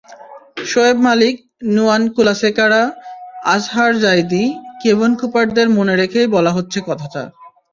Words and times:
Shoaib 0.65 0.97
Malik, 1.07 1.35
Nuwan 1.73 2.03
Kulasekara, 2.15 2.81
Azhar 3.45 3.91
Zaidi, 3.99 4.43
Kevon 4.83 5.09
কুপারদের 5.19 5.67
মনে 5.77 5.93
রেখেই 5.95 6.27
বলা 6.27 6.51
হচ্ছে 6.51 6.79
কথাটা। 6.87 7.21